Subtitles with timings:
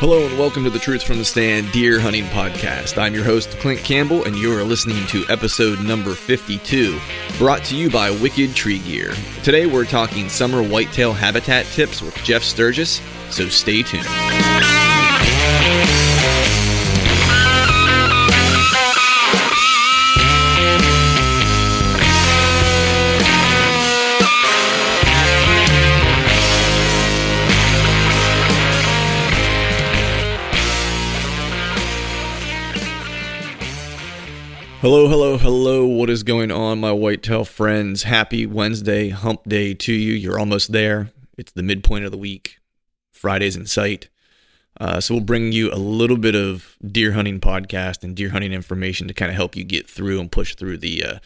[0.00, 2.96] Hello and welcome to the Truth from the Stand Deer Hunting Podcast.
[2.96, 6.98] I'm your host, Clint Campbell, and you are listening to episode number 52,
[7.36, 9.12] brought to you by Wicked Tree Gear.
[9.42, 14.06] Today we're talking summer whitetail habitat tips with Jeff Sturgis, so stay tuned.
[34.80, 35.84] Hello, hello, hello.
[35.84, 38.04] What is going on, my whitetail friends?
[38.04, 40.14] Happy Wednesday, hump day to you.
[40.14, 41.10] You're almost there.
[41.36, 42.56] It's the midpoint of the week.
[43.12, 44.08] Friday's in sight.
[44.80, 48.54] Uh, so we'll bring you a little bit of deer hunting podcast and deer hunting
[48.54, 51.18] information to kind of help you get through and push through the uh,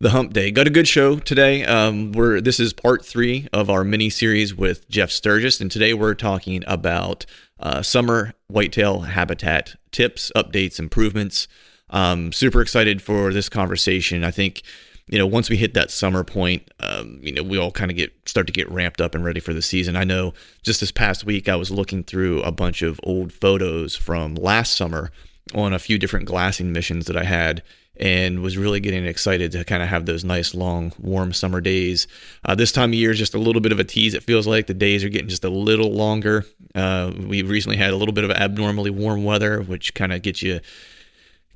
[0.00, 0.50] the hump day.
[0.50, 1.64] Got a good show today.
[1.64, 5.94] Um, we're this is part three of our mini series with Jeff Sturgis, and today
[5.94, 7.26] we're talking about
[7.60, 11.46] uh, summer whitetail habitat tips, updates, improvements.
[11.90, 14.24] Um, super excited for this conversation.
[14.24, 14.62] I think,
[15.08, 17.96] you know, once we hit that summer point, um, you know, we all kind of
[17.96, 19.96] get start to get ramped up and ready for the season.
[19.96, 23.96] I know just this past week I was looking through a bunch of old photos
[23.96, 25.10] from last summer
[25.54, 27.62] on a few different glassing missions that I had
[27.98, 32.06] and was really getting excited to kind of have those nice long warm summer days
[32.44, 34.46] uh, this time of year is just a little bit of a tease it feels
[34.46, 36.44] like the days are getting just a little longer
[36.74, 40.42] uh, we recently had a little bit of abnormally warm weather which kind of gets
[40.42, 40.60] you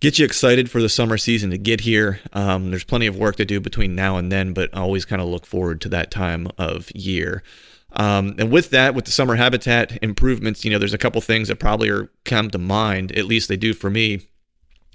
[0.02, 2.18] get you excited for the summer season to get here.
[2.32, 5.22] Um, there's plenty of work to do between now and then, but I always kind
[5.22, 7.44] of look forward to that time of year.
[7.92, 11.46] Um, and with that, with the summer habitat improvements, you know, there's a couple things
[11.46, 13.12] that probably are come to mind.
[13.12, 14.26] At least they do for me.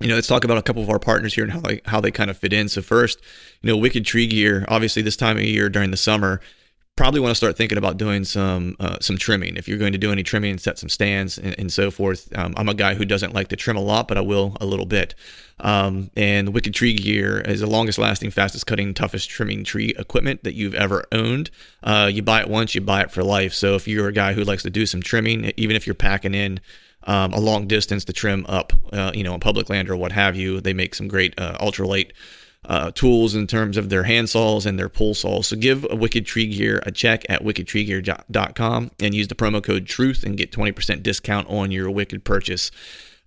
[0.01, 2.01] You know, let's talk about a couple of our partners here and how they how
[2.01, 2.67] they kind of fit in.
[2.67, 3.21] So first,
[3.61, 4.65] you know, Wicked Tree Gear.
[4.67, 6.41] Obviously, this time of year during the summer,
[6.97, 9.55] probably want to start thinking about doing some uh, some trimming.
[9.55, 12.27] If you're going to do any trimming and set some stands and, and so forth,
[12.37, 14.65] um, I'm a guy who doesn't like to trim a lot, but I will a
[14.65, 15.15] little bit.
[15.59, 20.43] Um, and Wicked Tree Gear is the longest lasting, fastest cutting, toughest trimming tree equipment
[20.43, 21.49] that you've ever owned.
[21.81, 23.53] Uh, you buy it once, you buy it for life.
[23.53, 26.33] So if you're a guy who likes to do some trimming, even if you're packing
[26.33, 26.59] in
[27.03, 30.11] um, a long distance to trim up, uh, you know, on public land or what
[30.11, 32.11] have you, they make some great uh, ultralight
[32.67, 35.47] uh, tools in terms of their hand saws and their pull saws.
[35.47, 39.87] So give a Wicked Tree Gear a check at wickedtreegear.com and use the promo code
[39.87, 42.69] TRUTH and get 20% discount on your Wicked purchase.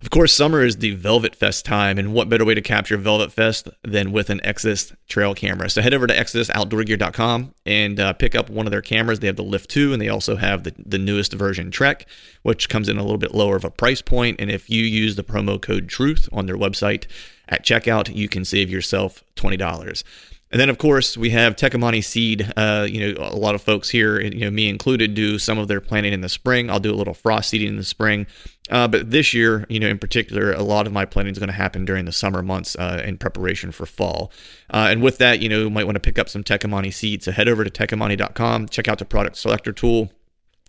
[0.01, 3.31] Of course, summer is the Velvet Fest time, and what better way to capture Velvet
[3.31, 5.69] Fest than with an Exodus trail camera?
[5.69, 9.19] So head over to ExodusOutdoorGear.com and uh, pick up one of their cameras.
[9.19, 12.07] They have the Lift 2, and they also have the, the newest version Trek,
[12.41, 14.41] which comes in a little bit lower of a price point.
[14.41, 17.05] And if you use the promo code TRUTH on their website
[17.47, 20.03] at checkout, you can save yourself $20.
[20.51, 22.51] And then, of course, we have Tecomate Seed.
[22.57, 25.69] Uh, you know, a lot of folks here, you know, me included, do some of
[25.69, 26.69] their planting in the spring.
[26.69, 28.27] I'll do a little frost seeding in the spring.
[28.71, 31.49] Uh, but this year, you know, in particular, a lot of my planning is going
[31.49, 34.31] to happen during the summer months uh, in preparation for fall.
[34.69, 37.25] Uh, and with that, you know, you might want to pick up some Tecomate seeds.
[37.25, 40.11] So head over to tecomate.com, check out the product selector tool.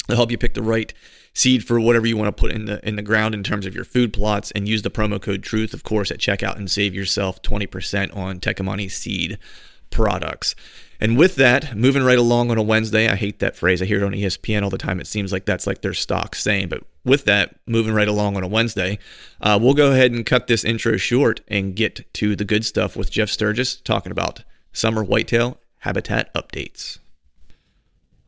[0.08, 0.92] They'll help you pick the right
[1.32, 3.74] seed for whatever you want to put in the in the ground in terms of
[3.74, 6.94] your food plots, and use the promo code Truth, of course, at checkout and save
[6.94, 9.38] yourself twenty percent on Tecomate seed
[9.90, 10.54] products.
[11.02, 13.82] And with that, moving right along on a Wednesday, I hate that phrase.
[13.82, 15.00] I hear it on ESPN all the time.
[15.00, 16.68] It seems like that's like their stock saying.
[16.68, 19.00] But with that, moving right along on a Wednesday,
[19.40, 22.94] uh, we'll go ahead and cut this intro short and get to the good stuff
[22.94, 27.00] with Jeff Sturgis talking about summer whitetail habitat updates.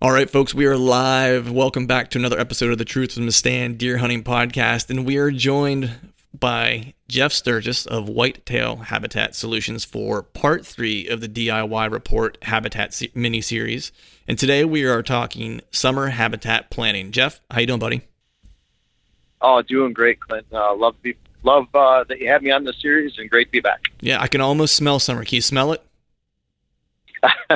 [0.02, 1.52] All right, folks, we are live.
[1.52, 4.90] Welcome back to another episode of the Truth from the Stand Deer Hunting Podcast.
[4.90, 5.92] And we are joined
[6.38, 13.00] by Jeff Sturgis of Whitetail Habitat Solutions for part three of the DIY Report Habitat
[13.14, 13.92] mini series.
[14.26, 17.12] And today we are talking summer habitat planning.
[17.12, 18.02] Jeff, how you doing, buddy?
[19.40, 20.46] Oh, doing great, Clint.
[20.52, 23.52] Uh, love be, love uh, that you had me on the series, and great to
[23.52, 23.84] be back.
[24.00, 25.24] Yeah, I can almost smell summer.
[25.24, 25.82] Can you smell it?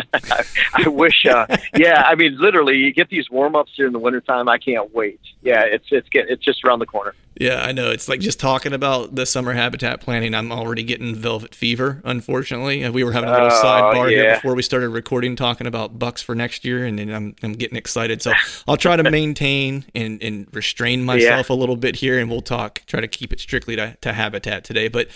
[0.74, 1.24] I wish.
[1.26, 4.48] Uh, yeah, I mean, literally, you get these warm ups here in the wintertime.
[4.48, 5.20] I can't wait.
[5.42, 7.14] Yeah, it's it's get, it's just around the corner.
[7.38, 7.90] Yeah, I know.
[7.90, 10.34] It's like just talking about the summer habitat planning.
[10.34, 12.02] I'm already getting velvet fever.
[12.04, 14.16] Unfortunately, we were having a little uh, sidebar yeah.
[14.16, 17.52] here before we started recording, talking about bucks for next year, and then I'm I'm
[17.52, 18.22] getting excited.
[18.22, 18.32] So
[18.66, 21.54] I'll try to maintain and and restrain myself yeah.
[21.54, 22.82] a little bit here, and we'll talk.
[22.86, 25.08] Try to keep it strictly to, to habitat today, but.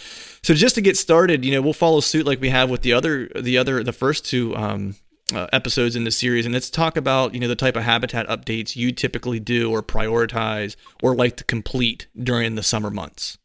[0.44, 2.94] So just to get started, you know, we'll follow suit like we have with the
[2.94, 4.94] other, the other, the first two um,
[5.34, 8.26] uh, episodes in the series, and let's talk about you know the type of habitat
[8.28, 13.38] updates you typically do or prioritize or like to complete during the summer months.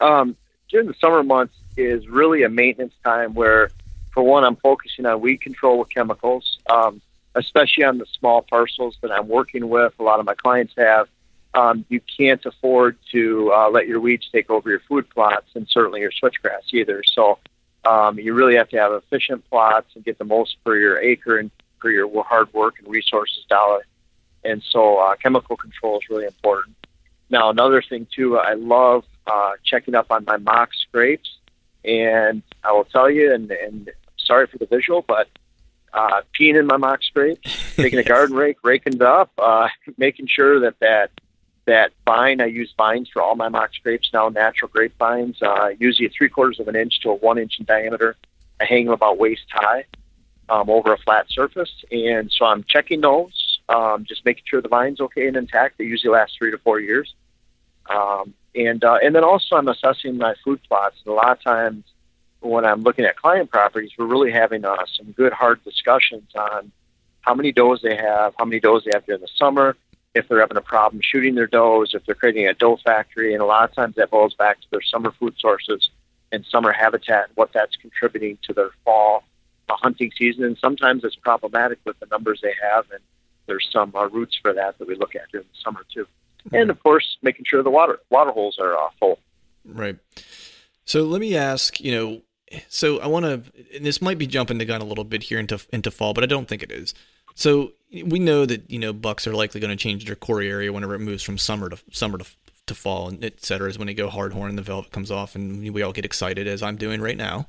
[0.00, 0.36] Um,
[0.68, 3.70] during the summer months is really a maintenance time where,
[4.12, 7.00] for one, I'm focusing on weed control with chemicals, um,
[7.34, 9.92] especially on the small parcels that I'm working with.
[9.98, 11.08] A lot of my clients have
[11.54, 15.66] um, you can't afford to uh, let your weeds take over your food plots and
[15.68, 17.02] certainly your switchgrass either.
[17.04, 17.38] So
[17.84, 21.38] um, you really have to have efficient plots and get the most for your acre
[21.38, 21.50] and
[21.80, 23.86] for your hard work and resources dollar.
[24.44, 26.76] And so uh, chemical control is really important.
[27.30, 31.36] Now, another thing too, I love uh, checking up on my mock scrapes.
[31.84, 35.28] And I will tell you, and, and sorry for the visual, but
[35.92, 40.26] uh, peeing in my mock scrapes, taking a garden rake, raking it up, uh, making
[40.28, 41.10] sure that that
[41.66, 42.40] that vine.
[42.40, 46.60] I use vines for all my mock scrapes now, natural grapevines, uh, usually three quarters
[46.60, 48.16] of an inch to a one inch in diameter.
[48.60, 49.84] I hang them about waist high
[50.48, 51.72] um, over a flat surface.
[51.90, 55.78] And so I'm checking those, um, just making sure the vine's okay and intact.
[55.78, 57.14] They usually last three to four years.
[57.88, 60.96] Um, and, uh, and then also I'm assessing my food plots.
[61.04, 61.84] And a lot of times
[62.40, 66.72] when I'm looking at client properties, we're really having uh, some good hard discussions on
[67.20, 69.76] how many does they have, how many does they have during the summer,
[70.14, 73.42] if they're having a problem shooting their does, if they're creating a doe factory, and
[73.42, 75.90] a lot of times that boils back to their summer food sources
[76.32, 79.24] and summer habitat and what that's contributing to their fall
[79.68, 80.44] uh, hunting season.
[80.44, 83.00] And sometimes it's problematic with the numbers they have, and
[83.46, 86.06] there's some uh, roots for that that we look at during the summer too.
[86.46, 86.56] Mm-hmm.
[86.56, 89.18] And of course, making sure the water water holes are uh, full.
[89.64, 89.98] Right.
[90.84, 92.22] So let me ask, you know,
[92.68, 93.76] so I want to.
[93.76, 96.24] And this might be jumping the gun a little bit here into into fall, but
[96.24, 96.94] I don't think it is.
[97.40, 100.70] So we know that you know bucks are likely going to change their core area
[100.70, 102.26] whenever it moves from summer to summer to,
[102.66, 105.10] to fall and et cetera is when they go hard horn and the velvet comes
[105.10, 107.46] off and we all get excited as I'm doing right now.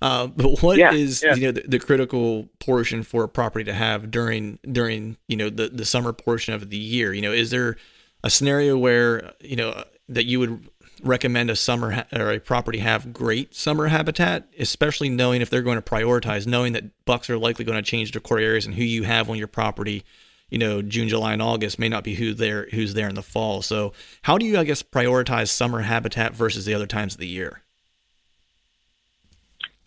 [0.00, 1.34] Uh, but what yeah, is yeah.
[1.34, 5.50] you know the, the, critical portion for a property to have during during you know
[5.50, 7.12] the the summer portion of the year?
[7.12, 7.76] You know, is there
[8.22, 10.70] a scenario where you know that you would
[11.04, 15.62] recommend a summer ha- or a property have great summer habitat, especially knowing if they're
[15.62, 18.74] going to prioritize, knowing that bucks are likely going to change their core areas and
[18.74, 20.04] who you have on your property,
[20.50, 23.22] you know, June, July, and August may not be who there who's there in the
[23.22, 23.62] fall.
[23.62, 23.92] So,
[24.22, 27.62] how do you, I guess, prioritize summer habitat versus the other times of the year?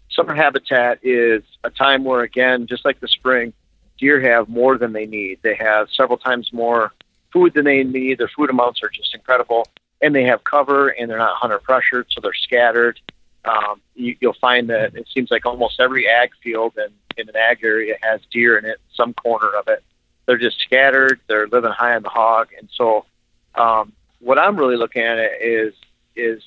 [0.10, 3.54] Summer habitat is a time where, again, just like the spring,
[4.00, 5.40] deer have more than they need.
[5.44, 6.92] They have several times more
[7.32, 8.18] food than they need.
[8.18, 9.68] Their food amounts are just incredible
[10.02, 13.00] and they have cover and they're not hunter pressured, so they're scattered.
[13.46, 17.36] Um, you, you'll find that it seems like almost every ag field and in an
[17.36, 19.84] ag area has deer in it, some corner of it.
[20.26, 21.20] They're just scattered.
[21.28, 23.06] They're living high on the hog, and so
[23.56, 25.74] um, what I'm really looking at is
[26.16, 26.42] is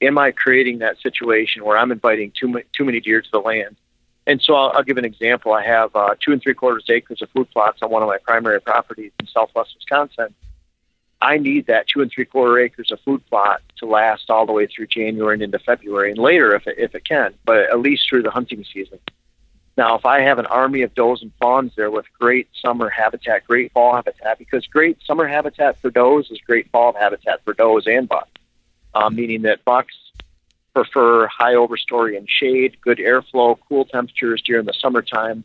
[0.00, 3.38] am I creating that situation where I'm inviting too many, too many deer to the
[3.40, 3.76] land?
[4.26, 5.52] And so I'll, I'll give an example.
[5.52, 8.18] I have uh, two and three quarters acres of food plots on one of my
[8.18, 10.34] primary properties in Southwest Wisconsin
[11.20, 14.52] I need that two and three quarter acres of food plot to last all the
[14.52, 17.80] way through January and into February and later if it, if it can, but at
[17.80, 18.98] least through the hunting season.
[19.76, 23.44] Now, if I have an army of does and fawns there with great summer habitat,
[23.46, 27.86] great fall habitat, because great summer habitat for does is great fall habitat for does
[27.86, 28.30] and bucks,
[28.94, 29.94] um, meaning that bucks
[30.74, 35.44] prefer high overstory and shade, good airflow, cool temperatures during the summertime,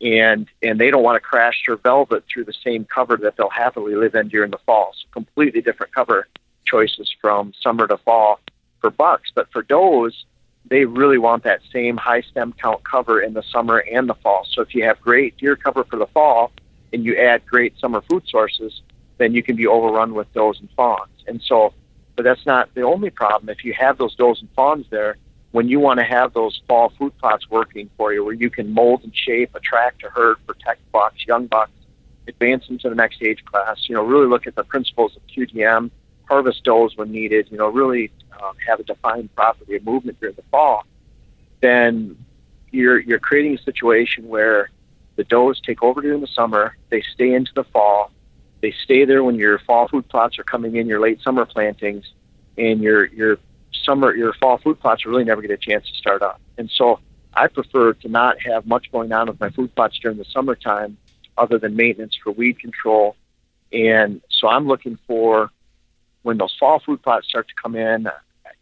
[0.00, 3.50] and and they don't want to crash their velvet through the same cover that they'll
[3.50, 4.92] happily live in during the fall.
[4.94, 6.28] So completely different cover
[6.64, 8.40] choices from summer to fall
[8.80, 10.24] for bucks, but for does,
[10.70, 14.46] they really want that same high stem count cover in the summer and the fall.
[14.50, 16.52] So if you have great deer cover for the fall
[16.92, 18.82] and you add great summer food sources,
[19.16, 21.10] then you can be overrun with does and fawns.
[21.26, 21.72] And so,
[22.16, 23.48] but that's not the only problem.
[23.48, 25.16] If you have those does and fawns there,
[25.52, 28.72] when you want to have those fall food plots working for you, where you can
[28.72, 31.70] mold and shape, attract a herd, protect bucks, young bucks,
[32.26, 35.22] advance them to the next age class, you know, really look at the principles of
[35.26, 35.90] QDM,
[36.28, 38.10] harvest does when needed, you know, really
[38.42, 40.84] um, have a defined property of movement during the fall,
[41.60, 42.16] then
[42.70, 44.70] you're you're creating a situation where
[45.16, 48.10] the does take over during the summer, they stay into the fall,
[48.60, 52.04] they stay there when your fall food plots are coming in, your late summer plantings,
[52.56, 53.38] and your your
[53.88, 56.40] summer your fall food plots really never get a chance to start up.
[56.58, 57.00] And so
[57.32, 60.98] I prefer to not have much going on with my food plots during the summertime
[61.36, 63.16] other than maintenance for weed control.
[63.72, 65.50] And so I'm looking for
[66.22, 68.08] when those fall food plots start to come in,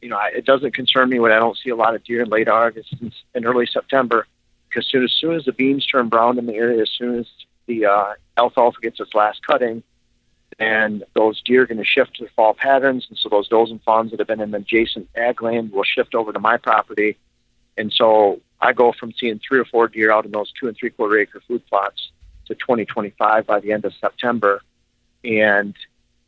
[0.00, 2.28] you know, it doesn't concern me when I don't see a lot of deer in
[2.28, 2.94] late August
[3.34, 4.26] and early September,
[4.68, 7.26] because soon as soon as the beans turn brown in the area, as soon as
[7.66, 9.82] the uh, alfalfa gets its last cutting,
[10.58, 13.70] and those deer are going to shift to the fall patterns, and so those does
[13.70, 16.56] and fawns that have been in the adjacent ag land will shift over to my
[16.56, 17.16] property,
[17.76, 20.76] and so I go from seeing three or four deer out in those two and
[20.76, 22.10] three quarter acre food plots
[22.46, 24.62] to 2025 by the end of September,
[25.24, 25.74] and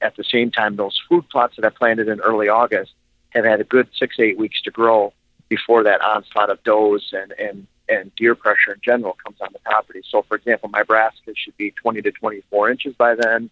[0.00, 2.92] at the same time, those food plots that I planted in early August
[3.30, 5.12] have had a good six, eight weeks to grow
[5.48, 9.58] before that onslaught of does and, and, and deer pressure in general comes on the
[9.60, 10.02] property.
[10.08, 13.50] So, for example, my brassica should be 20 to 24 inches by then.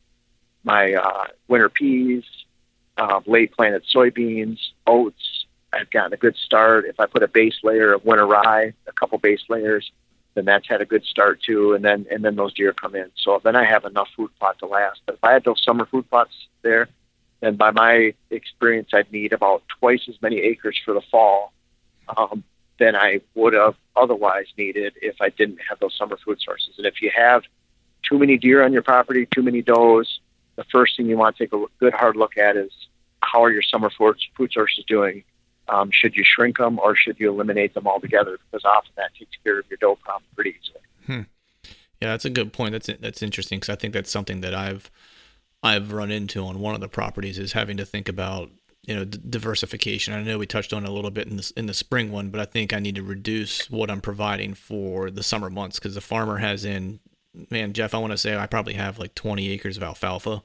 [0.66, 2.24] My uh, winter peas,
[2.98, 6.86] uh, late planted soybeans, oats, I've gotten a good start.
[6.86, 9.90] If I put a base layer of winter rye, a couple base layers,
[10.34, 11.74] then that's had a good start too.
[11.74, 13.10] And then and then those deer come in.
[13.16, 15.02] So then I have enough food plot to last.
[15.06, 16.32] But if I had those summer food plots
[16.62, 16.88] there,
[17.40, 21.52] then by my experience, I'd need about twice as many acres for the fall
[22.16, 22.42] um,
[22.78, 26.74] than I would have otherwise needed if I didn't have those summer food sources.
[26.76, 27.42] And if you have
[28.02, 30.20] too many deer on your property, too many does,
[30.56, 32.72] the first thing you want to take a good hard look at is
[33.20, 35.22] how are your summer food sources doing?
[35.68, 38.38] Um, should you shrink them or should you eliminate them altogether?
[38.50, 40.80] Because often that takes care of your doe problem pretty easily.
[41.06, 41.22] Hmm.
[42.00, 42.72] Yeah, that's a good point.
[42.72, 44.90] That's that's interesting because I think that's something that I've
[45.62, 48.50] I've run into on one of the properties is having to think about
[48.86, 50.14] you know d- diversification.
[50.14, 52.40] I know we touched on a little bit in the in the spring one, but
[52.40, 56.00] I think I need to reduce what I'm providing for the summer months because the
[56.00, 57.00] farmer has in
[57.50, 57.94] man Jeff.
[57.94, 60.42] I want to say I probably have like 20 acres of alfalfa.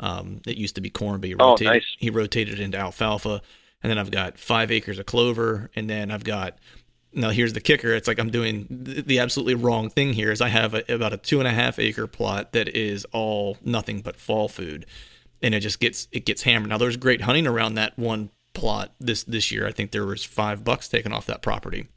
[0.00, 1.96] Um, it used to be corn, but he oh, rotated, nice.
[1.98, 3.42] he rotated into alfalfa
[3.82, 6.58] and then I've got five acres of clover, and then I've got
[7.12, 10.48] now here's the kicker it's like i'm doing the absolutely wrong thing here is i
[10.48, 14.14] have a, about a two and a half acre plot that is all nothing but
[14.16, 14.84] fall food
[15.40, 18.92] and it just gets it gets hammered now there's great hunting around that one plot
[19.00, 21.88] this this year i think there was five bucks taken off that property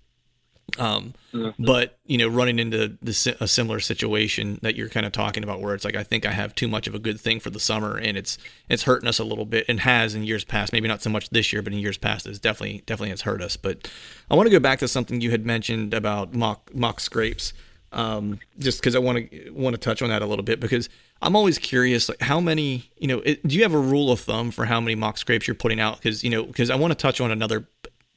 [0.80, 1.64] um, mm-hmm.
[1.64, 5.62] But you know, running into the, a similar situation that you're kind of talking about,
[5.62, 7.60] where it's like I think I have too much of a good thing for the
[7.60, 8.38] summer, and it's
[8.70, 10.72] it's hurting us a little bit, and has in years past.
[10.72, 13.42] Maybe not so much this year, but in years past, it's definitely definitely has hurt
[13.42, 13.58] us.
[13.58, 13.92] But
[14.30, 17.54] I want to go back to something you had mentioned about mock mock scrapes,
[17.92, 20.90] um, just because I want to want to touch on that a little bit because
[21.22, 24.22] I'm always curious, like how many, you know, it, do you have a rule of
[24.22, 25.98] thumb for how many mock scrapes you're putting out?
[25.98, 27.68] Because you know, because I want to touch on another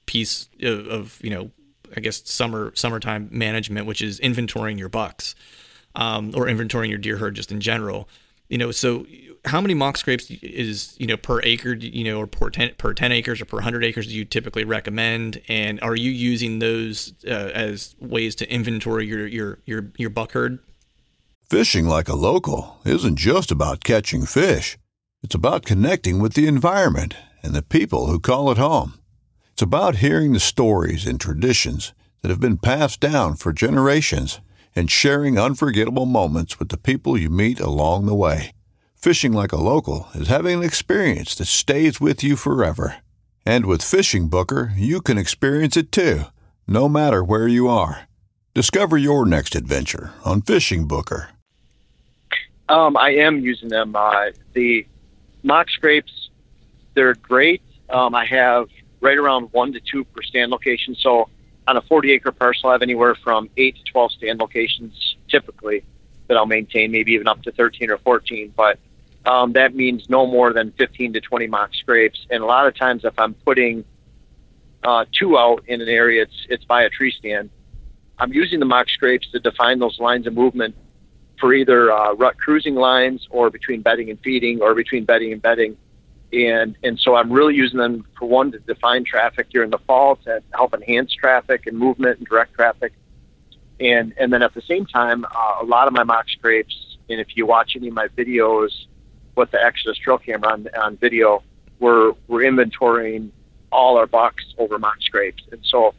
[0.06, 1.50] piece of, of you know
[1.96, 5.34] I guess summer summertime management, which is inventorying your bucks
[5.94, 8.08] um, or inventorying your deer herd just in general.
[8.48, 9.06] You know, so
[9.46, 12.94] how many mock scrapes is you know per acre, you know, or per ten, per
[12.94, 15.40] ten acres or per hundred acres do you typically recommend?
[15.48, 20.32] And are you using those uh, as ways to inventory your your your your buck
[20.32, 20.58] herd?
[21.48, 24.78] Fishing like a local isn't just about catching fish.
[25.22, 28.94] It's about connecting with the environment and the people who call it home.
[29.54, 34.40] It's about hearing the stories and traditions that have been passed down for generations
[34.74, 38.50] and sharing unforgettable moments with the people you meet along the way.
[38.96, 42.96] Fishing like a local is having an experience that stays with you forever.
[43.46, 46.22] And with FishingBooker, you can experience it too,
[46.66, 48.08] no matter where you are.
[48.54, 51.28] Discover your next adventure on FishingBooker.
[52.68, 53.94] Um, I am using them.
[53.94, 54.84] Uh, the
[55.44, 56.30] mock scrapes,
[56.94, 57.62] they're great.
[57.88, 58.66] Um, I have
[59.04, 60.96] right around one to two per stand location.
[60.98, 61.28] So
[61.68, 65.84] on a 40 acre parcel, I have anywhere from eight to 12 stand locations typically
[66.26, 68.54] that I'll maintain, maybe even up to 13 or 14.
[68.56, 68.78] But
[69.26, 72.26] um, that means no more than 15 to 20 mock scrapes.
[72.30, 73.84] And a lot of times, if I'm putting
[74.82, 77.50] uh, two out in an area, it's it's by a tree stand.
[78.18, 80.74] I'm using the mock scrapes to define those lines of movement
[81.40, 85.42] for either uh, rut cruising lines or between bedding and feeding or between bedding and
[85.42, 85.76] bedding.
[86.34, 90.16] And, and so I'm really using them for one to define traffic during the fall
[90.24, 92.92] to help enhance traffic and movement and direct traffic.
[93.78, 96.74] And, and then at the same time, uh, a lot of my mock scrapes,
[97.08, 98.70] and if you watch any of my videos
[99.36, 101.42] with the Exodus trail camera on, on video,
[101.78, 103.30] we're, we're inventorying
[103.70, 105.42] all our bucks over mock scrapes.
[105.52, 105.94] And so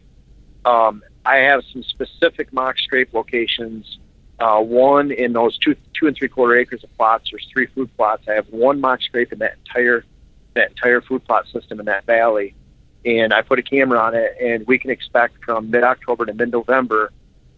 [0.66, 4.00] um, I have some specific mock scrape locations.
[4.40, 7.30] Uh, one in those two two and three quarter acres of plots.
[7.32, 8.24] There's three food plots.
[8.28, 10.04] I have one mock scrape in that entire
[10.56, 12.56] that entire food plot system in that valley,
[13.06, 16.34] and I put a camera on it, and we can expect from mid October to
[16.34, 17.12] mid November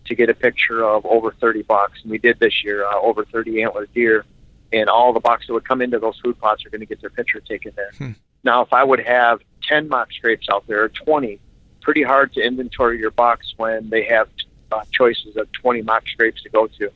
[0.05, 1.99] to get a picture of over 30 bucks.
[2.01, 4.25] And we did this year uh, over 30 antler deer,
[4.73, 7.01] and all the bucks that would come into those food plots are going to get
[7.01, 7.91] their picture taken there.
[7.97, 8.11] Hmm.
[8.43, 11.39] Now, if I would have 10 mock scrapes out there, or 20,
[11.81, 14.29] pretty hard to inventory your bucks when they have
[14.71, 16.89] uh, choices of 20 mock scrapes to go to.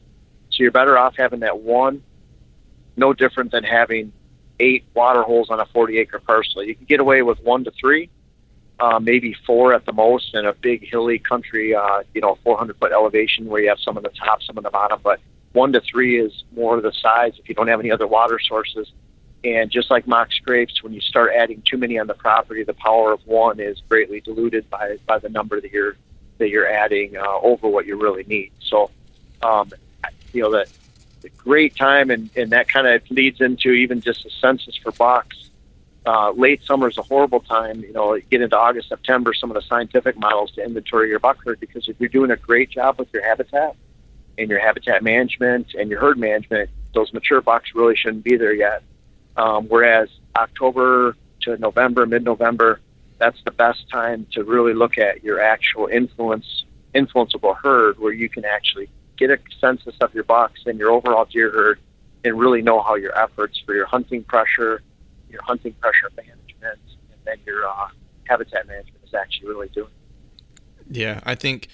[0.50, 2.04] So you're better off having that one,
[2.98, 4.12] no different than having
[4.62, 6.64] eight water holes on a 40 acre parcel.
[6.64, 8.10] You can get away with one to three,
[8.80, 12.78] uh, maybe four at the most in a big hilly country, uh, you know, 400
[12.78, 15.00] foot elevation where you have some on the top, some on the bottom.
[15.04, 15.20] But
[15.54, 18.92] one to three is more the size if you don't have any other water sources.
[19.44, 22.76] And just like mock scrapes, when you start adding too many on the property, the
[22.76, 25.96] power of one is greatly diluted by, by the number that you're
[26.38, 28.52] that you're adding uh, over what you really need.
[28.62, 28.90] So,
[29.44, 29.72] um,
[30.34, 30.68] you know, the
[31.30, 35.50] great time, and, and that kind of leads into even just a census for bucks.
[36.06, 37.82] Uh, late summer is a horrible time.
[37.82, 41.38] You know, get into August, September, some of the scientific models to inventory your buck
[41.46, 43.76] herd because if you're doing a great job with your habitat
[44.38, 48.54] and your habitat management and your herd management, those mature bucks really shouldn't be there
[48.54, 48.82] yet.
[49.38, 52.80] Um, whereas October to November, mid-November,
[53.18, 58.28] that's the best time to really look at your actual influence, influenceable herd, where you
[58.28, 58.90] can actually
[59.28, 61.80] get a census of your bucks and your overall deer herd,
[62.24, 64.82] and really know how your efforts for your hunting pressure,
[65.30, 66.80] your hunting pressure management,
[67.12, 67.88] and then your uh,
[68.26, 69.92] habitat management is actually really doing.
[70.90, 71.70] Yeah, I think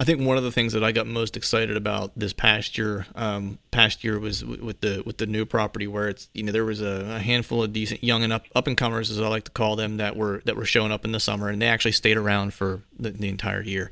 [0.00, 3.06] I think one of the things that I got most excited about this past year,
[3.14, 6.64] um, past year was with the with the new property where it's you know there
[6.64, 9.44] was a, a, handful of decent young and up up and comers as I like
[9.44, 11.92] to call them that were that were showing up in the summer and they actually
[11.92, 13.90] stayed around for the, the entire year.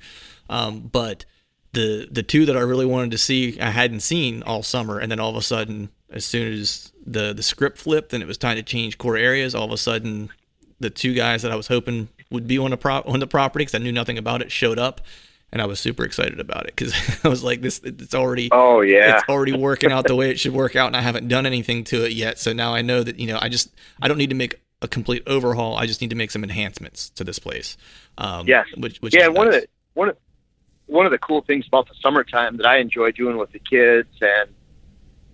[0.49, 1.25] Um, but
[1.73, 5.11] the the two that I really wanted to see I hadn't seen all summer and
[5.11, 8.39] then all of a sudden as soon as the the script flipped and it was
[8.39, 10.31] time to change core areas all of a sudden
[10.81, 13.65] the two guys that I was hoping would be on the pro- on the property
[13.65, 15.01] because I knew nothing about it showed up
[15.53, 18.81] and I was super excited about it because I was like, "This, it's already, oh
[18.81, 21.45] yeah, it's already working out the way it should work out, and I haven't done
[21.45, 22.39] anything to it yet.
[22.39, 24.89] So now I know that you know, I just, I don't need to make a
[24.89, 25.77] complete overhaul.
[25.77, 27.77] I just need to make some enhancements to this place.
[28.17, 29.57] Um, yes, which, which yeah, one nice.
[29.57, 30.17] of the one of
[30.93, 34.09] one of the cool things about the summertime that I enjoy doing with the kids,
[34.21, 34.51] and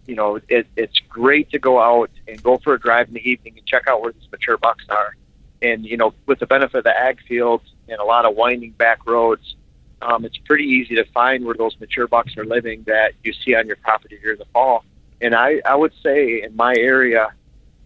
[0.06, 3.28] you know, it, it's great to go out and go for a drive in the
[3.28, 5.14] evening and check out where these mature bucks are,
[5.60, 8.72] and you know, with the benefit of the ag fields and a lot of winding
[8.72, 9.56] back roads
[10.00, 13.54] um, it's pretty easy to find where those mature bucks are living that you see
[13.54, 14.84] on your property during the fall.
[15.20, 17.32] And I, I would say in my area,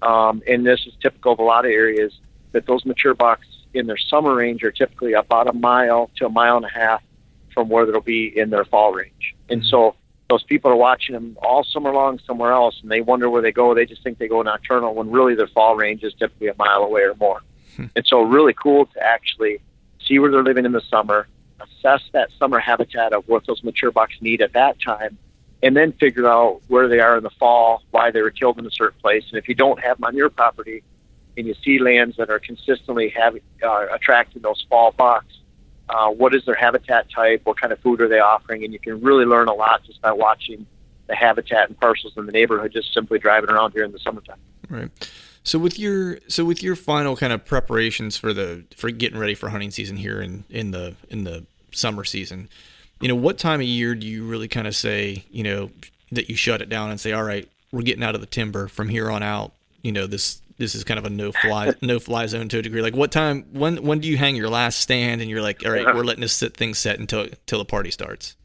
[0.02, 2.12] um, and this is typical of a lot of areas,
[2.52, 6.28] that those mature bucks in their summer range are typically about a mile to a
[6.28, 7.02] mile and a half
[7.52, 9.34] from where they'll be in their fall range.
[9.48, 9.68] And mm-hmm.
[9.68, 9.96] so
[10.28, 13.52] those people are watching them all summer long somewhere else, and they wonder where they
[13.52, 13.74] go.
[13.74, 16.82] They just think they go nocturnal when really their fall range is typically a mile
[16.82, 17.42] away or more.
[17.76, 17.86] Hmm.
[17.94, 19.60] And so, really cool to actually
[20.06, 21.28] see where they're living in the summer,
[21.60, 25.18] assess that summer habitat of what those mature bucks need at that time,
[25.62, 28.66] and then figure out where they are in the fall, why they were killed in
[28.66, 29.24] a certain place.
[29.30, 30.82] And if you don't have them on your property,
[31.36, 35.34] and you see lands that are consistently having uh, attracting those fall bucks,
[35.88, 37.42] uh, what is their habitat type?
[37.44, 38.64] What kind of food are they offering?
[38.64, 40.66] And you can really learn a lot just by watching
[41.08, 44.38] the habitat and parcels in the neighborhood, just simply driving around here in the summertime.
[44.68, 44.90] Right.
[45.44, 49.34] So with your so with your final kind of preparations for the for getting ready
[49.34, 52.48] for hunting season here in in the in the summer season,
[53.00, 55.70] you know, what time of year do you really kind of say, you know,
[56.12, 58.68] that you shut it down and say, all right, we're getting out of the timber
[58.68, 59.52] from here on out.
[59.82, 62.62] You know, this this is kind of a no fly no fly zone to a
[62.62, 62.82] degree.
[62.82, 65.72] Like what time when when do you hang your last stand and you're like, all
[65.72, 68.36] right, we're letting this sit, thing set until until the party starts?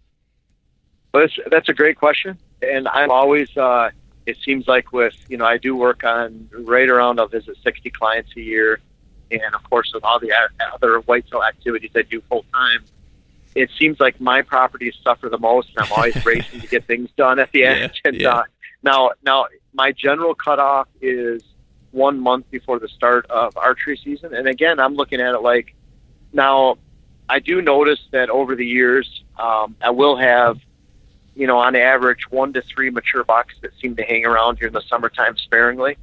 [1.14, 3.56] Well, that's, that's a great question, and I'm always.
[3.56, 3.92] Uh,
[4.26, 7.90] it seems like with you know I do work on right around I'll visit 60
[7.92, 8.80] clients a year,
[9.32, 10.34] and of course with all the
[10.74, 12.84] other whitetail activities I do full time,
[13.56, 17.10] it seems like my properties suffer the most, and I'm always racing to get things
[17.18, 17.80] done at the end.
[17.80, 18.30] Yeah, and yeah.
[18.30, 18.44] Uh,
[18.84, 21.42] now, now my general cutoff is
[21.92, 25.74] one month before the start of archery season, and again I'm looking at it like
[26.34, 26.78] now
[27.30, 30.58] I do notice that over the years, um, I will have,
[31.36, 34.68] you know, on average, one to three mature bucks that seem to hang around here
[34.68, 35.98] in the summertime sparingly.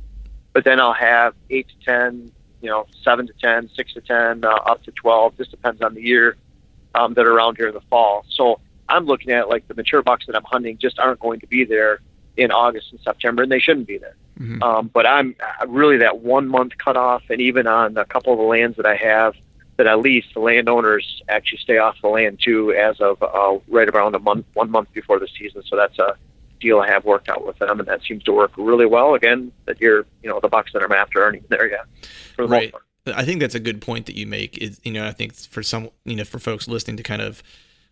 [0.53, 4.45] But then I'll have eight to ten, you know, seven to ten, six to ten,
[4.45, 5.37] uh, up to twelve.
[5.37, 6.37] This depends on the year
[6.95, 8.25] um, that are around here in the fall.
[8.29, 11.47] So I'm looking at like the mature bucks that I'm hunting just aren't going to
[11.47, 12.01] be there
[12.37, 14.17] in August and September, and they shouldn't be there.
[14.39, 14.63] Mm-hmm.
[14.63, 15.37] Um, but I'm
[15.69, 18.97] really that one month cutoff, and even on a couple of the lands that I
[18.97, 19.35] have
[19.77, 23.89] that I lease, the landowners actually stay off the land too, as of uh, right
[23.89, 25.63] around a month, one month before the season.
[25.67, 26.17] So that's a
[26.61, 29.15] deal I have worked out with them, and that seems to work really well.
[29.15, 31.87] Again, that you're, you know, the bucks that I'm after aren't even there yet.
[32.37, 32.73] For the right.
[32.73, 33.19] Most part.
[33.19, 34.57] I think that's a good point that you make.
[34.59, 37.43] Is you know, I think for some, you know, for folks listening to kind of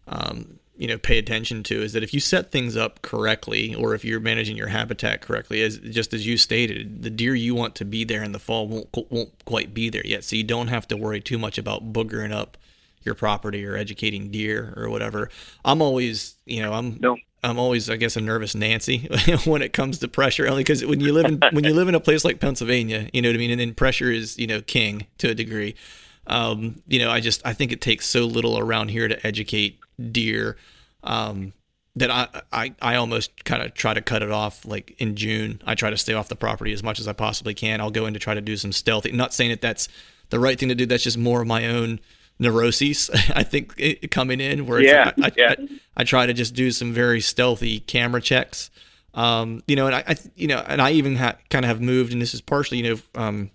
[0.09, 3.95] um, you know pay attention to is that if you set things up correctly or
[3.95, 7.75] if you're managing your habitat correctly as just as you stated the deer you want
[7.75, 10.69] to be there in the fall won't won't quite be there yet so you don't
[10.69, 12.57] have to worry too much about boogering up
[13.03, 15.29] your property or educating deer or whatever
[15.65, 17.17] i'm always you know i'm no.
[17.45, 19.09] I'm always, I guess, a nervous Nancy
[19.45, 21.97] when it comes to pressure, only because when you live in when you live in
[21.97, 24.61] a place like Pennsylvania, you know what I mean, and then pressure is, you know,
[24.61, 25.75] king to a degree.
[26.27, 29.79] Um, you know, I just I think it takes so little around here to educate
[30.11, 30.57] deer
[31.03, 31.53] um,
[31.97, 35.61] that I, I, I almost kind of try to cut it off like in June.
[35.67, 37.81] I try to stay off the property as much as I possibly can.
[37.81, 39.13] I'll go in to try to do some stealthy.
[39.13, 39.89] Not saying that that's
[40.31, 40.87] the right thing to do.
[40.87, 42.01] That's just more of my own
[42.39, 43.11] neuroses.
[43.35, 45.55] I think it, coming in where yeah, I, I, yeah.
[45.59, 48.71] I, I, try to just do some very stealthy camera checks.
[49.15, 51.83] Um, you know, and I, I you know, and I even ha- kind of have
[51.83, 53.51] moved, and this is partially, you know, um,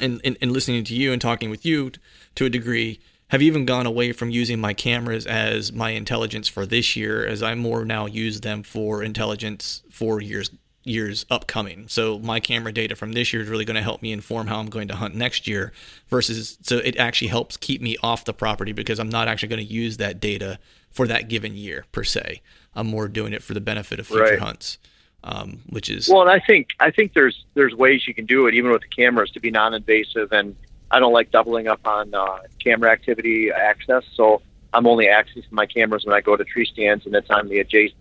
[0.00, 2.00] in, in, in listening to you and talking with you t-
[2.36, 6.64] to a degree have even gone away from using my cameras as my intelligence for
[6.64, 10.50] this year as I more now use them for intelligence for years
[10.84, 11.88] years upcoming.
[11.88, 14.60] So my camera data from this year is really going to help me inform how
[14.60, 15.72] I'm going to hunt next year
[16.08, 19.66] versus so it actually helps keep me off the property because I'm not actually going
[19.66, 22.40] to use that data for that given year per se.
[22.74, 24.38] I'm more doing it for the benefit of future right.
[24.38, 24.78] hunts.
[25.24, 28.46] Um, which is well, and I think I think there's there's ways you can do
[28.46, 30.54] it even with the cameras to be non-invasive and
[30.90, 35.66] I don't like doubling up on uh, camera activity access, so I'm only accessing my
[35.66, 37.98] cameras when I go to tree stands, and it's on the adjacent.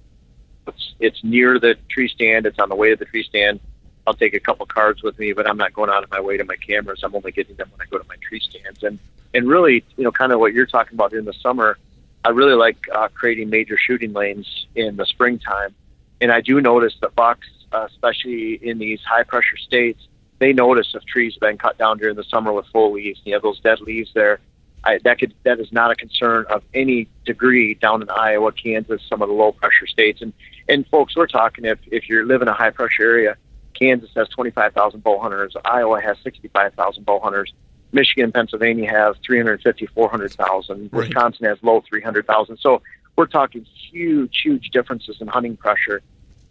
[0.67, 2.45] It's, it's near the tree stand.
[2.45, 3.60] It's on the way to the tree stand.
[4.08, 6.38] I'll take a couple cards with me, but I'm not going out of my way
[6.38, 7.01] to my cameras.
[7.04, 8.84] I'm only getting them when I go to my tree stands.
[8.84, 8.99] And
[9.34, 11.78] and really, you know, kind of what you're talking about in the summer,
[12.23, 15.73] I really like uh, creating major shooting lanes in the springtime.
[16.21, 20.08] And I do notice that bucks, uh, especially in these high pressure states,
[20.39, 23.19] they notice if trees have been cut down during the summer with full leaves.
[23.19, 24.39] And you have those dead leaves there.
[24.84, 29.01] I, that could that is not a concern of any degree down in Iowa, Kansas,
[29.10, 30.21] some of the low pressure states.
[30.21, 30.32] And
[30.69, 33.36] and folks, we're talking if if you live in a high pressure area,
[33.73, 37.51] Kansas has 25,000 bow hunters, Iowa has 65,000 bow hunters,
[37.91, 40.93] Michigan, Pennsylvania have 350, 400,000, right.
[40.93, 42.58] Wisconsin has low 300,000.
[42.58, 42.82] So
[43.15, 46.01] we're talking huge, huge differences in hunting pressure.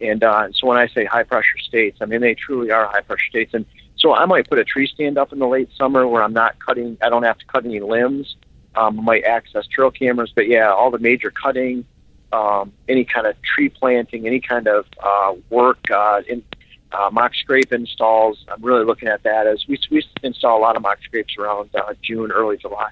[0.01, 3.01] And uh, so when I say high pressure states, I mean they truly are high
[3.01, 3.53] pressure states.
[3.53, 3.65] And
[3.97, 6.59] so I might put a tree stand up in the late summer where I'm not
[6.59, 6.97] cutting.
[7.01, 8.35] I don't have to cut any limbs.
[8.75, 11.85] Um, I might access trail cameras, but yeah, all the major cutting,
[12.33, 16.43] um, any kind of tree planting, any kind of uh, work uh, in
[16.91, 18.45] uh, mock scrape installs.
[18.49, 21.69] I'm really looking at that as we, we install a lot of mock scrapes around
[21.75, 22.89] uh, June, early July,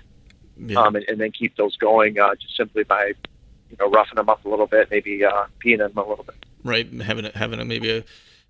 [0.57, 0.79] yeah.
[0.79, 3.13] um, and, and then keep those going uh, just simply by
[3.73, 6.43] you know roughing them up a little bit, maybe uh, peeing them a little bit
[6.63, 6.91] right?
[7.01, 8.03] Having a, having a, maybe a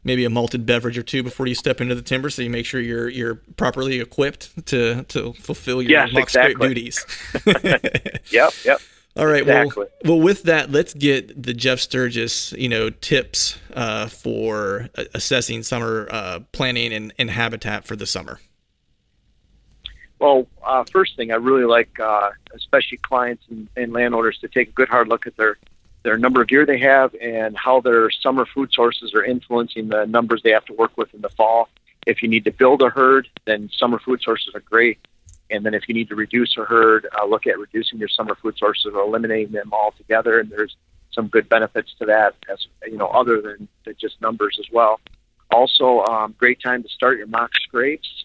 [0.04, 2.66] maybe a malted beverage or two before you step into the timber, so you make
[2.66, 6.68] sure you're you're properly equipped to to fulfill your yes, exactly.
[6.68, 7.06] duties.
[8.32, 8.82] yep, yep.
[9.16, 9.42] All right.
[9.44, 9.86] Exactly.
[10.04, 15.62] Well, well, with that, let's get the Jeff Sturgis, you know, tips uh, for assessing
[15.62, 18.40] summer uh, planning and, and habitat for the summer.
[20.24, 24.70] Well, uh, first thing, I really like, uh, especially clients and, and landowners, to take
[24.70, 25.58] a good hard look at their
[26.04, 30.06] their number of deer they have and how their summer food sources are influencing the
[30.06, 31.68] numbers they have to work with in the fall.
[32.08, 34.98] If you need to build a herd, then summer food sources are great.
[35.50, 38.36] And then if you need to reduce a herd, uh, look at reducing your summer
[38.36, 40.40] food sources or eliminating them altogether.
[40.40, 40.78] And there's
[41.12, 43.68] some good benefits to that, as you know, other than
[44.00, 45.02] just numbers as well.
[45.52, 48.24] Also, um, great time to start your mock scrapes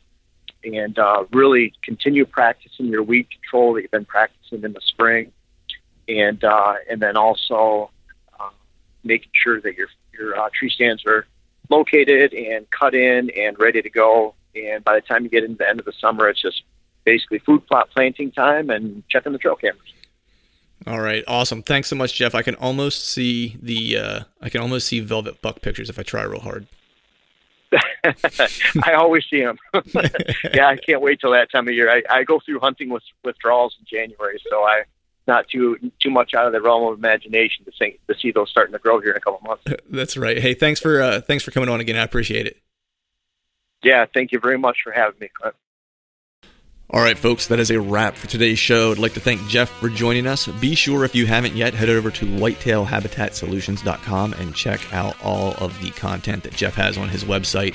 [0.64, 5.32] and uh, really continue practicing your weed control that you've been practicing in the spring
[6.08, 7.90] and uh, and then also
[8.38, 8.50] uh,
[9.04, 11.26] making sure that your your uh, tree stands are
[11.68, 14.34] located and cut in and ready to go.
[14.54, 16.62] And by the time you get into the end of the summer, it's just
[17.04, 19.92] basically food plot planting time and checking the trail cameras.
[20.86, 21.62] All right, awesome.
[21.62, 22.34] Thanks so much, Jeff.
[22.34, 26.02] I can almost see the uh, I can almost see velvet buck pictures if I
[26.02, 26.66] try real hard.
[28.82, 29.58] I always see them.
[30.54, 31.90] yeah, I can't wait till that time of year.
[31.90, 34.84] I, I go through hunting with withdrawals in January, so I
[35.26, 38.50] not too too much out of the realm of imagination to see to see those
[38.50, 39.62] starting to grow here in a couple months.
[39.90, 40.38] That's right.
[40.38, 41.96] Hey, thanks for uh, thanks for coming on again.
[41.96, 42.56] I appreciate it.
[43.84, 45.28] Yeah, thank you very much for having me.
[46.90, 48.92] All right, folks, that is a wrap for today's show.
[48.92, 50.46] I'd like to thank Jeff for joining us.
[50.46, 55.78] Be sure, if you haven't yet, head over to whitetailhabitatsolutions.com and check out all of
[55.82, 57.74] the content that Jeff has on his website.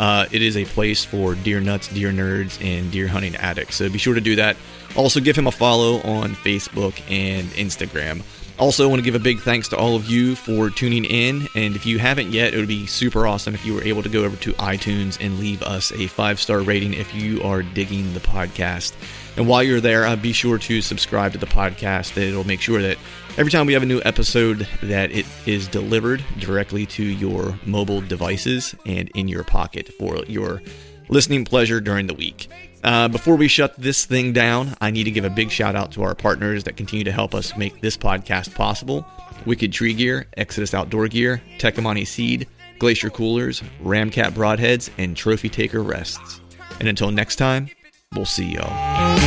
[0.00, 3.76] Uh, it is a place for deer nuts, deer nerds, and deer hunting addicts.
[3.76, 4.56] So be sure to do that.
[4.96, 8.24] Also, give him a follow on Facebook and Instagram.
[8.58, 11.46] Also, want to give a big thanks to all of you for tuning in.
[11.54, 14.08] And if you haven't yet, it would be super awesome if you were able to
[14.08, 18.12] go over to iTunes and leave us a five star rating if you are digging
[18.14, 18.94] the podcast.
[19.36, 22.16] And while you're there, uh, be sure to subscribe to the podcast.
[22.16, 22.98] It'll make sure that
[23.36, 28.00] every time we have a new episode, that it is delivered directly to your mobile
[28.00, 30.60] devices and in your pocket for your
[31.08, 32.48] listening pleasure during the week.
[32.84, 35.92] Uh, before we shut this thing down, I need to give a big shout out
[35.92, 39.06] to our partners that continue to help us make this podcast possible
[39.46, 42.46] Wicked Tree Gear, Exodus Outdoor Gear, Tecomate Seed,
[42.78, 46.40] Glacier Coolers, Ramcat Broadheads, and Trophy Taker Rests.
[46.78, 47.68] And until next time,
[48.14, 49.18] we'll see y'all.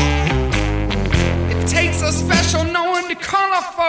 [1.49, 3.83] It takes a special knowing to colorful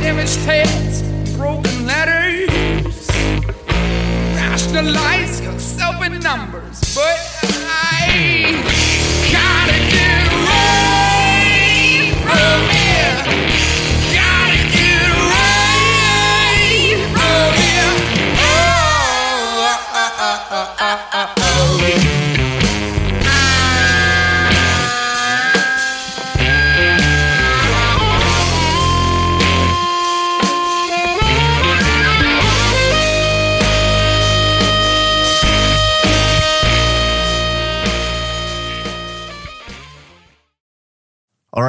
[0.00, 1.02] damaged heads,
[1.36, 3.08] broken letters,
[4.36, 7.31] rationalize yourself in numbers, but
[8.12, 9.61] Gotta